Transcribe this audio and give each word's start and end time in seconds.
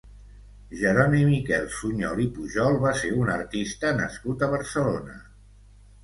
Jeroni 0.77 1.17
Miquel 1.31 1.67
Suñol 1.73 2.21
i 2.23 2.25
Pujol 2.37 2.77
va 2.85 2.93
ser 3.01 3.11
un 3.25 3.29
artista 3.33 3.91
nascut 3.99 4.41
a 4.41 4.49
Barcelona. 4.55 5.19